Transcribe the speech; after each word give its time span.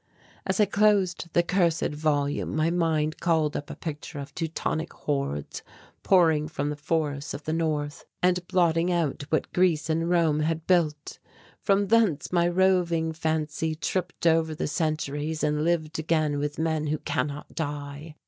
As 0.47 0.59
I 0.59 0.65
closed 0.65 1.29
the 1.33 1.43
cursed 1.43 1.93
volume 1.93 2.55
my 2.55 2.71
mind 2.71 3.19
called 3.19 3.55
up 3.55 3.69
a 3.69 3.75
picture 3.75 4.17
of 4.17 4.33
Teutonic 4.33 4.91
hordes 4.91 5.61
pouring 6.01 6.47
from 6.47 6.71
the 6.71 6.75
forests 6.75 7.35
of 7.35 7.43
the 7.43 7.53
North 7.53 8.03
and 8.19 8.39
blotting 8.47 8.91
out 8.91 9.21
what 9.29 9.53
Greece 9.53 9.91
and 9.91 10.09
Rome 10.09 10.39
had 10.39 10.65
builded. 10.65 11.19
From 11.59 11.89
thence 11.89 12.31
my 12.33 12.47
roving 12.47 13.13
fancy 13.13 13.75
tripped 13.75 14.25
over 14.25 14.55
the 14.55 14.65
centuries 14.67 15.43
and 15.43 15.63
lived 15.63 15.99
again 15.99 16.39
with 16.39 16.57
men 16.57 16.87
who 16.87 16.97
cannot 16.97 17.53
die. 17.53 18.15